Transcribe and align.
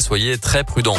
Soyez 0.00 0.36
très 0.38 0.64
prudents. 0.64 0.96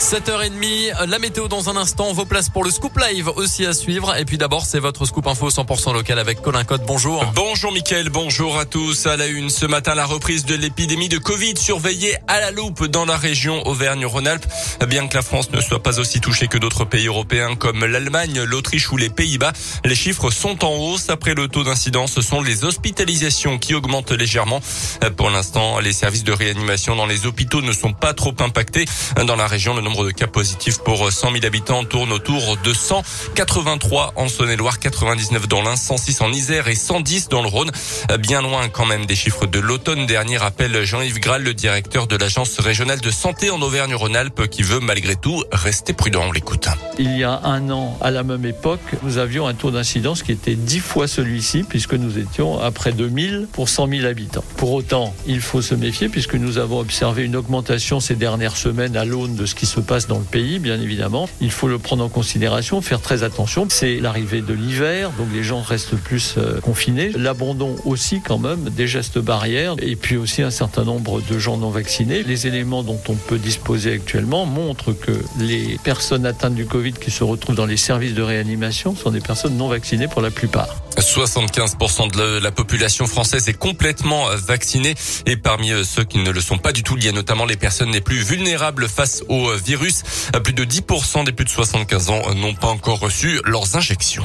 7h30, 0.00 1.06
la 1.06 1.18
météo 1.18 1.48
dans 1.48 1.68
un 1.70 1.76
instant, 1.76 2.12
vos 2.12 2.24
places 2.24 2.50
pour 2.50 2.62
le 2.62 2.70
Scoop 2.70 2.96
Live 2.98 3.28
aussi 3.34 3.66
à 3.66 3.72
suivre. 3.72 4.16
Et 4.16 4.24
puis 4.24 4.38
d'abord, 4.38 4.64
c'est 4.64 4.78
votre 4.78 5.04
Scoop 5.04 5.26
Info 5.26 5.50
100% 5.50 5.92
local 5.92 6.20
avec 6.20 6.40
Colin 6.40 6.62
Code. 6.62 6.82
Bonjour. 6.86 7.26
Bonjour 7.34 7.72
Mickaël, 7.72 8.08
bonjour 8.08 8.58
à 8.58 8.64
tous. 8.64 9.06
À 9.06 9.16
la 9.16 9.26
une, 9.26 9.50
ce 9.50 9.66
matin, 9.66 9.96
la 9.96 10.06
reprise 10.06 10.44
de 10.44 10.54
l'épidémie 10.54 11.08
de 11.08 11.18
Covid 11.18 11.56
surveillée 11.56 12.16
à 12.28 12.38
la 12.38 12.52
loupe 12.52 12.86
dans 12.86 13.06
la 13.06 13.16
région 13.16 13.66
Auvergne-Rhône-Alpes. 13.66 14.46
Bien 14.86 15.08
que 15.08 15.16
la 15.16 15.22
France 15.22 15.50
ne 15.50 15.60
soit 15.60 15.82
pas 15.82 15.98
aussi 15.98 16.20
touchée 16.20 16.46
que 16.46 16.58
d'autres 16.58 16.84
pays 16.84 17.08
européens 17.08 17.56
comme 17.56 17.84
l'Allemagne, 17.84 18.40
l'Autriche 18.44 18.92
ou 18.92 18.96
les 18.96 19.10
Pays-Bas, 19.10 19.52
les 19.84 19.96
chiffres 19.96 20.30
sont 20.30 20.64
en 20.64 20.74
hausse. 20.76 21.10
Après 21.10 21.34
le 21.34 21.48
taux 21.48 21.64
d'incidence, 21.64 22.12
ce 22.12 22.22
sont 22.22 22.40
les 22.40 22.64
hospitalisations 22.64 23.58
qui 23.58 23.74
augmentent 23.74 24.12
légèrement. 24.12 24.60
Pour 25.16 25.30
l'instant, 25.30 25.80
les 25.80 25.92
services 25.92 26.24
de 26.24 26.32
réanimation 26.32 26.94
dans 26.94 27.06
les 27.06 27.26
hôpitaux 27.26 27.62
ne 27.62 27.72
sont 27.72 27.92
pas 27.92 28.14
trop 28.14 28.34
impactés. 28.38 28.84
Dans 29.26 29.36
la 29.36 29.48
région, 29.48 29.74
le 29.74 29.87
nombre 29.88 30.04
de 30.04 30.10
cas 30.10 30.26
positifs 30.26 30.78
pour 30.78 31.10
100 31.10 31.32
000 31.32 31.46
habitants 31.46 31.84
tourne 31.84 32.12
autour 32.12 32.58
de 32.58 32.74
183 32.74 34.12
en 34.16 34.28
Saône-et-Loire, 34.28 34.78
99 34.78 35.48
dans 35.48 35.62
l'Ain, 35.62 35.76
106 35.76 36.20
en 36.20 36.30
Isère 36.30 36.68
et 36.68 36.74
110 36.74 37.28
dans 37.28 37.40
le 37.42 37.48
Rhône. 37.48 37.70
Bien 38.18 38.42
loin 38.42 38.68
quand 38.68 38.84
même 38.84 39.06
des 39.06 39.16
chiffres 39.16 39.46
de 39.46 39.58
l'automne 39.58 40.04
dernier, 40.04 40.36
rappelle 40.36 40.84
Jean-Yves 40.84 41.20
Graal, 41.20 41.42
le 41.42 41.54
directeur 41.54 42.06
de 42.06 42.16
l'agence 42.16 42.58
régionale 42.60 43.00
de 43.00 43.10
santé 43.10 43.50
en 43.50 43.62
Auvergne-Rhône-Alpes, 43.62 44.48
qui 44.48 44.62
veut 44.62 44.80
malgré 44.80 45.16
tout 45.16 45.42
rester 45.52 45.94
prudent. 45.94 46.24
On 46.28 46.32
l'écoute. 46.32 46.68
Il 46.98 47.16
y 47.16 47.24
a 47.24 47.40
un 47.44 47.70
an, 47.70 47.96
à 48.02 48.10
la 48.10 48.22
même 48.22 48.44
époque, 48.44 48.80
nous 49.02 49.16
avions 49.16 49.46
un 49.46 49.54
taux 49.54 49.70
d'incidence 49.70 50.22
qui 50.22 50.32
était 50.32 50.54
10 50.54 50.80
fois 50.80 51.08
celui-ci, 51.08 51.62
puisque 51.62 51.94
nous 51.94 52.18
étions 52.18 52.60
à 52.60 52.70
près 52.72 52.92
de 52.92 53.06
1000 53.06 53.48
pour 53.50 53.70
100 53.70 53.88
000 53.88 54.06
habitants. 54.06 54.44
Pour 54.56 54.72
autant, 54.72 55.14
il 55.26 55.40
faut 55.40 55.62
se 55.62 55.74
méfier, 55.74 56.10
puisque 56.10 56.34
nous 56.34 56.58
avons 56.58 56.78
observé 56.78 57.24
une 57.24 57.36
augmentation 57.36 58.00
ces 58.00 58.16
dernières 58.16 58.56
semaines 58.56 58.96
à 58.96 59.06
l'aune 59.06 59.34
de 59.34 59.46
ce 59.46 59.54
qui 59.54 59.66
se 59.66 59.77
se 59.78 59.84
passe 59.84 60.08
dans 60.08 60.18
le 60.18 60.24
pays, 60.24 60.58
bien 60.58 60.80
évidemment. 60.80 61.28
Il 61.40 61.50
faut 61.50 61.68
le 61.68 61.78
prendre 61.78 62.04
en 62.04 62.08
considération, 62.08 62.80
faire 62.80 63.00
très 63.00 63.22
attention. 63.22 63.66
C'est 63.70 64.00
l'arrivée 64.00 64.40
de 64.40 64.52
l'hiver, 64.52 65.10
donc 65.16 65.28
les 65.32 65.44
gens 65.44 65.62
restent 65.62 65.96
plus 65.96 66.34
euh, 66.36 66.60
confinés. 66.60 67.10
L'abandon 67.10 67.76
aussi 67.84 68.20
quand 68.20 68.38
même 68.38 68.70
des 68.70 68.88
gestes 68.88 69.18
barrières 69.18 69.76
et 69.80 69.94
puis 69.94 70.16
aussi 70.16 70.42
un 70.42 70.50
certain 70.50 70.84
nombre 70.84 71.20
de 71.20 71.38
gens 71.38 71.56
non 71.56 71.70
vaccinés. 71.70 72.24
Les 72.24 72.46
éléments 72.46 72.82
dont 72.82 73.00
on 73.08 73.14
peut 73.14 73.38
disposer 73.38 73.92
actuellement 73.92 74.46
montrent 74.46 74.92
que 74.92 75.12
les 75.38 75.78
personnes 75.84 76.26
atteintes 76.26 76.54
du 76.54 76.66
Covid 76.66 76.92
qui 76.92 77.10
se 77.10 77.22
retrouvent 77.22 77.56
dans 77.56 77.66
les 77.66 77.76
services 77.76 78.14
de 78.14 78.22
réanimation 78.22 78.96
sont 78.96 79.10
des 79.10 79.20
personnes 79.20 79.56
non 79.56 79.68
vaccinées 79.68 80.08
pour 80.08 80.22
la 80.22 80.30
plupart. 80.30 80.82
75% 81.00 82.12
de 82.12 82.38
la 82.38 82.50
population 82.50 83.06
française 83.06 83.48
est 83.48 83.58
complètement 83.58 84.26
vaccinée 84.34 84.94
et 85.26 85.36
parmi 85.36 85.72
ceux 85.84 86.04
qui 86.04 86.18
ne 86.18 86.30
le 86.30 86.40
sont 86.40 86.58
pas 86.58 86.72
du 86.72 86.82
tout, 86.82 86.96
il 86.96 87.04
y 87.04 87.08
a 87.08 87.12
notamment 87.12 87.44
les 87.44 87.56
personnes 87.56 87.92
les 87.92 88.00
plus 88.00 88.22
vulnérables 88.22 88.88
face 88.88 89.22
au 89.28 89.52
virus. 89.52 90.02
Plus 90.42 90.52
de 90.52 90.64
10% 90.64 91.24
des 91.24 91.32
plus 91.32 91.44
de 91.44 91.50
75 91.50 92.10
ans 92.10 92.34
n'ont 92.34 92.54
pas 92.54 92.68
encore 92.68 93.00
reçu 93.00 93.40
leurs 93.44 93.76
injections. 93.76 94.24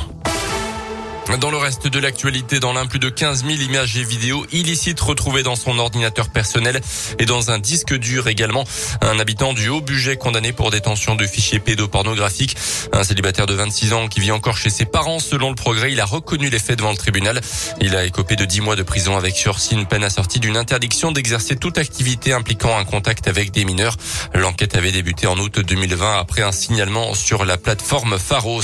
Dans 1.39 1.50
le 1.50 1.58
reste 1.58 1.88
de 1.88 2.00
l'actualité, 2.00 2.59
dans 2.59 2.73
l'un, 2.73 2.86
plus 2.86 3.00
de 3.00 3.09
15 3.09 3.44
000 3.45 3.56
images 3.56 3.98
et 3.98 4.03
vidéos 4.03 4.45
illicites 4.52 5.00
retrouvées 5.00 5.42
dans 5.42 5.56
son 5.56 5.80
ordinateur 5.80 6.30
personnel 6.30 6.80
et 7.17 7.26
dans 7.26 7.50
un 7.50 7.59
disque 7.59 7.94
dur 7.95 8.28
également. 8.28 8.66
Un 9.02 9.20
habitant 9.20 9.54
du 9.54 9.67
Haut-Budget 9.67 10.17
condamné 10.17 10.54
pour 10.54 10.70
détention 10.70 11.16
de 11.16 11.26
fichiers 11.26 11.59
pédopornographiques. 11.59 12.56
Un 12.94 13.04
célibataire 13.04 13.45
de 13.48 13.56
26 13.56 13.94
ans 13.94 14.08
qui 14.08 14.20
vit 14.20 14.31
encore 14.31 14.58
chez 14.58 14.70
ses 14.70 14.86
parents. 14.86 15.20
Selon 15.20 15.50
le 15.50 15.56
progrès, 15.56 15.92
il 15.92 16.00
a 16.00 16.06
reconnu 16.06 16.50
les 16.50 16.59
faits 16.59 16.78
devant 16.78 16.92
le 16.92 16.98
tribunal. 16.98 17.42
Il 17.81 17.95
a 17.95 18.06
écopé 18.06 18.36
de 18.36 18.45
10 18.45 18.61
mois 18.61 18.76
de 18.76 18.84
prison 18.84 19.17
avec 19.17 19.36
sursis, 19.36 19.73
une 19.73 19.88
peine 19.88 20.04
assortie 20.04 20.39
d'une 20.39 20.56
interdiction 20.56 21.11
d'exercer 21.11 21.56
toute 21.56 21.78
activité 21.78 22.31
impliquant 22.31 22.78
un 22.78 22.86
contact 22.86 23.28
avec 23.28 23.52
des 23.52 23.66
mineurs. 23.66 23.98
L'enquête 24.36 24.76
avait 24.78 24.92
débuté 24.92 25.28
en 25.28 25.38
août 25.39 25.59
2020 25.59 26.20
après 26.20 26.44
un 26.44 26.52
signalement 26.52 27.16
sur 27.16 27.44
la 27.44 27.58
plateforme 27.58 28.20
Pharos. 28.20 28.61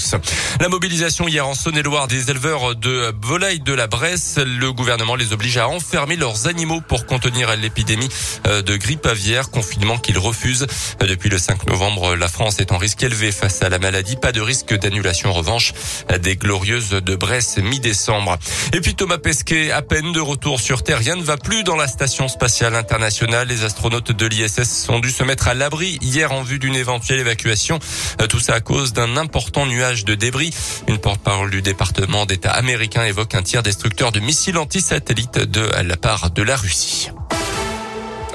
La 0.61 0.69
mobilisation 0.69 1.27
hier 1.27 1.47
en 1.47 1.55
Saône-et-Loire 1.55 2.07
des 2.07 2.29
éleveurs 2.29 2.58
de 2.75 3.13
volailles 3.21 3.59
de 3.59 3.73
la 3.73 3.87
Bresse. 3.87 4.37
Le 4.37 4.71
gouvernement 4.73 5.15
les 5.15 5.33
oblige 5.33 5.57
à 5.57 5.67
enfermer 5.69 6.15
leurs 6.15 6.47
animaux 6.47 6.81
pour 6.81 7.05
contenir 7.05 7.55
l'épidémie 7.55 8.09
euh, 8.47 8.61
de 8.61 8.75
grippe 8.75 9.05
aviaire, 9.05 9.49
confinement 9.49 9.97
qu'ils 9.97 10.17
refusent. 10.17 10.67
Depuis 10.99 11.29
le 11.29 11.37
5 11.37 11.67
novembre, 11.67 12.15
la 12.15 12.27
France 12.27 12.59
est 12.59 12.71
en 12.71 12.77
risque 12.77 13.03
élevé 13.03 13.31
face 13.31 13.61
à 13.61 13.69
la 13.69 13.79
maladie. 13.79 14.15
Pas 14.15 14.31
de 14.31 14.41
risque 14.41 14.77
d'annulation 14.77 15.29
en 15.29 15.33
revanche 15.33 15.73
des 16.21 16.35
glorieuses 16.35 16.89
de 16.89 17.15
Bresse 17.15 17.57
mi-décembre. 17.57 18.37
Et 18.73 18.81
puis 18.81 18.95
Thomas 18.95 19.17
Pesquet, 19.17 19.71
à 19.71 19.81
peine 19.81 20.11
de 20.11 20.19
retour 20.19 20.59
sur 20.59 20.83
Terre, 20.83 20.99
rien 20.99 21.15
ne 21.15 21.23
va 21.23 21.37
plus 21.37 21.63
dans 21.63 21.75
la 21.75 21.87
station 21.87 22.27
spatiale 22.27 22.75
internationale. 22.75 23.47
Les 23.47 23.63
astronautes 23.63 24.11
de 24.11 24.25
l'ISS 24.25 24.89
ont 24.89 24.99
dû 24.99 25.11
se 25.11 25.23
mettre 25.23 25.47
à 25.47 25.53
l'abri 25.53 25.97
hier 26.01 26.31
en 26.31 26.43
vue 26.43 26.59
d'une 26.59 26.75
éventuelle 26.75 27.19
évacuation. 27.19 27.79
Euh, 28.21 28.27
tout 28.27 28.39
ça 28.39 28.55
à 28.55 28.59
cause 28.59 28.93
d'un 28.93 29.17
important 29.17 29.65
nuage 29.65 30.05
de 30.05 30.15
débris. 30.15 30.51
Une 30.87 30.97
porte-parole 30.97 31.51
du 31.51 31.61
département 31.61 32.25
des 32.25 32.37
américain 32.45 33.03
évoque 33.03 33.35
un 33.35 33.41
tir 33.41 33.63
destructeur 33.63 34.11
de 34.11 34.19
missiles 34.19 34.57
anti-satellites 34.57 35.39
de 35.39 35.69
la 35.83 35.97
part 35.97 36.31
de 36.31 36.41
la 36.43 36.55
Russie. 36.55 37.09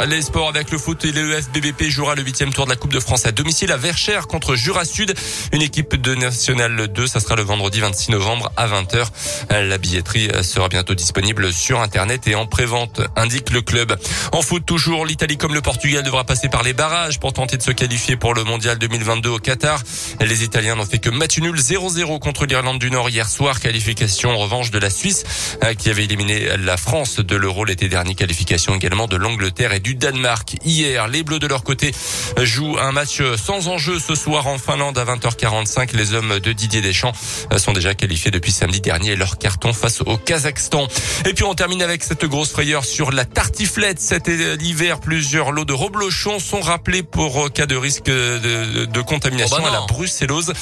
Les 0.03 0.21
sports 0.21 0.49
avec 0.49 0.71
le 0.71 0.77
foot 0.77 1.03
et 1.05 1.12
le 1.12 1.41
FBBP 1.41 1.84
jouera 1.84 2.15
le 2.15 2.22
huitième 2.22 2.53
tour 2.53 2.66
de 2.66 2.71
la 2.71 2.77
Coupe 2.77 2.93
de 2.93 3.00
France 3.00 3.25
à 3.27 3.32
domicile 3.32 3.72
à 3.72 3.77
Verchères 3.77 4.27
contre 4.27 4.55
Jura 4.55 4.84
Sud. 4.84 5.15
Une 5.53 5.62
équipe 5.62 5.94
de 5.94 6.15
National 6.15 6.88
2. 6.88 7.06
Ça 7.06 7.21
sera 7.21 7.37
le 7.37 7.43
vendredi 7.43 7.81
26 7.81 8.10
novembre 8.10 8.53
à 8.56 8.66
20h. 8.66 9.06
La 9.50 9.78
billetterie 9.78 10.31
sera 10.43 10.69
bientôt 10.69 10.94
disponible 10.94 11.53
sur 11.53 11.81
Internet 11.81 12.27
et 12.27 12.34
en 12.34 12.44
prévente, 12.47 13.00
indique 13.16 13.50
le 13.50 13.62
club. 13.62 13.97
En 14.32 14.43
foot 14.43 14.66
toujours, 14.66 15.06
l'Italie 15.06 15.38
comme 15.38 15.55
le 15.55 15.62
Portugal 15.62 16.03
devra 16.03 16.25
passer 16.25 16.49
par 16.49 16.62
les 16.62 16.75
barrages 16.75 17.19
pour 17.19 17.32
tenter 17.32 17.56
de 17.56 17.62
se 17.62 17.71
qualifier 17.71 18.16
pour 18.16 18.34
le 18.34 18.44
mondial 18.44 18.78
2022 18.78 19.31
au 19.31 19.38
Qatar. 19.38 19.81
Les 20.21 20.44
Italiens 20.44 20.76
n'ont 20.76 20.87
fait 20.87 20.99
que 20.99 21.11
match 21.11 21.38
nul 21.38 21.56
0-0 21.56 22.19
contre 22.19 22.44
l'Irlande 22.44 22.78
du 22.78 22.91
Nord 22.91 23.09
hier 23.09 23.28
soir. 23.28 23.59
Qualification 23.59 24.31
en 24.31 24.38
revanche 24.38 24.71
de 24.71 24.78
la 24.78 24.91
Suisse 24.91 25.25
qui 25.78 25.88
avait 25.88 26.05
éliminé 26.05 26.56
la 26.59 26.76
France 26.76 27.21
de 27.21 27.37
l'Euro 27.37 27.65
l'été 27.65 27.88
dernier. 27.88 28.15
Qualification 28.15 28.75
également 28.75 29.06
de 29.06 29.16
l'Angleterre 29.16 29.72
et 29.72 29.81
du 29.84 29.95
Danemark. 29.95 30.56
Hier, 30.65 31.06
les 31.09 31.22
Bleus 31.22 31.39
de 31.39 31.47
leur 31.47 31.62
côté 31.62 31.93
jouent 32.43 32.78
un 32.78 32.91
match 32.91 33.21
sans 33.37 33.69
enjeu 33.69 33.99
ce 33.99 34.15
soir 34.15 34.47
en 34.47 34.56
Finlande 34.56 34.97
à 34.97 35.05
20h45. 35.05 35.95
Les 35.95 36.15
hommes 36.15 36.41
de 36.41 36.53
Didier 36.53 36.81
Deschamps 36.81 37.12
sont 37.59 37.75
déjà 37.75 37.94
qualifiés 37.94 38.31
depuis 38.31 38.50
samedi 38.50 38.81
dernier 38.81 39.15
leur 39.15 39.37
carton 39.37 39.75
face 39.75 40.00
au 40.00 40.17
Kazakhstan. 40.17 40.89
Et 41.27 41.34
puis 41.34 41.44
on 41.44 41.55
termine 41.55 41.83
avec 41.83 42.03
cette 42.03 42.25
grosse 42.25 42.50
frayeur 42.50 42.84
sur 42.84 43.12
la 43.12 43.27
tartiflette. 43.27 44.00
Cet 44.00 44.28
hiver, 44.28 45.00
plusieurs 45.00 45.53
lots 45.53 45.67
de 45.67 45.75
reblochons 45.75 46.39
sont 46.39 46.62
rappelés 46.62 47.03
pour 47.03 47.53
cas 47.53 47.67
de 47.67 47.77
risque 47.77 48.06
de, 48.06 48.87
de, 48.87 49.00
contamination 49.03 49.59
oh 49.61 49.62
bah 49.62 49.69
à 49.69 49.73
la 49.73 49.87
brucellose. 49.87 50.55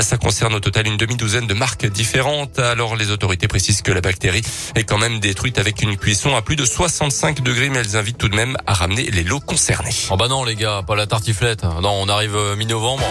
Ça 0.00 0.16
concerne 0.18 0.54
au 0.54 0.60
total 0.60 0.86
une 0.86 0.96
demi-douzaine 0.96 1.48
de 1.48 1.54
marques 1.54 1.86
différentes. 1.86 2.60
Alors 2.60 2.94
les 2.94 3.10
autorités 3.10 3.48
précisent 3.48 3.82
que 3.82 3.90
la 3.90 4.00
bactérie 4.00 4.42
est 4.76 4.84
quand 4.84 4.98
même 4.98 5.18
détruite 5.18 5.58
avec 5.58 5.82
une 5.82 5.96
cuisson 5.96 6.36
à 6.36 6.42
plus 6.42 6.54
de 6.54 6.64
65 6.64 7.42
degrés, 7.42 7.70
mais 7.70 7.80
elles 7.80 7.96
invitent 7.96 8.18
tout 8.18 8.28
de 8.28 8.36
même 8.36 8.56
à 8.68 8.74
ramener 8.74 9.10
les 9.10 9.24
lots 9.24 9.40
concernés. 9.40 9.94
Oh 10.10 10.16
bah 10.16 10.28
non 10.28 10.44
les 10.44 10.54
gars, 10.54 10.82
pas 10.86 10.94
la 10.94 11.06
tartiflette. 11.06 11.64
Non, 11.64 11.90
on 12.02 12.08
arrive 12.08 12.36
euh, 12.36 12.54
mi-novembre. 12.54 13.02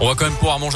On 0.00 0.08
va 0.08 0.14
quand 0.16 0.24
même 0.24 0.34
pouvoir 0.34 0.58
manger 0.58 0.70